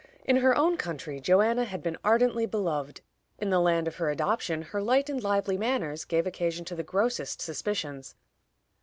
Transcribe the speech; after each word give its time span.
In 0.25 0.37
her 0.37 0.57
own 0.57 0.77
country 0.77 1.19
Joanna 1.19 1.63
had 1.63 1.83
been 1.83 1.95
ardently 2.03 2.47
beloved; 2.47 3.01
in 3.37 3.51
the 3.51 3.59
land 3.59 3.87
of 3.87 3.97
her 3.97 4.09
adoption 4.09 4.63
her 4.63 4.81
light 4.81 5.11
and 5.11 5.21
lively 5.23 5.59
manners 5.59 6.05
gave 6.05 6.25
occasion 6.25 6.65
to 6.65 6.75
the 6.75 6.81
grossest 6.81 7.39
suspicions. 7.39 8.15